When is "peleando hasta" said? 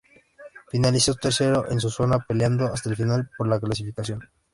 2.17-2.89